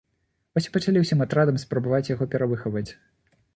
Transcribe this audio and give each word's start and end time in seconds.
Вось 0.57 0.67
і 0.69 0.71
пачалі 0.77 1.03
ўсім 1.03 1.19
атрадам 1.27 1.61
спрабаваць 1.65 2.09
яго 2.13 2.29
перавыхаваць. 2.35 2.87